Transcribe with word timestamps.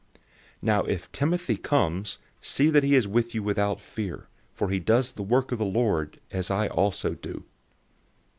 016:010 0.15 0.19
Now 0.63 0.83
if 0.85 1.11
Timothy 1.11 1.57
comes, 1.57 2.17
see 2.41 2.71
that 2.71 2.81
he 2.81 2.95
is 2.95 3.07
with 3.07 3.35
you 3.35 3.43
without 3.43 3.79
fear, 3.79 4.25
for 4.51 4.69
he 4.71 4.79
does 4.79 5.11
the 5.11 5.21
work 5.21 5.51
of 5.51 5.59
the 5.59 5.63
Lord, 5.63 6.19
as 6.31 6.49
I 6.49 6.69
also 6.69 7.13
do. 7.13 7.43